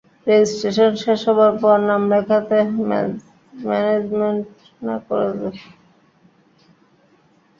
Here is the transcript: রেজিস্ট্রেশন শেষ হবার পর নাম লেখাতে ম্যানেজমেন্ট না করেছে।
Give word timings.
রেজিস্ট্রেশন 0.27 0.91
শেষ 1.03 1.21
হবার 1.29 1.53
পর 1.61 1.77
নাম 1.89 2.01
লেখাতে 2.11 2.57
ম্যানেজমেন্ট 3.61 4.45
না 4.81 4.95
করেছে। 5.07 5.49